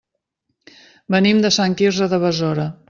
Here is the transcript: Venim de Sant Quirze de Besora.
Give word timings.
Venim 1.17 1.45
de 1.45 1.53
Sant 1.59 1.79
Quirze 1.83 2.11
de 2.17 2.25
Besora. 2.29 2.71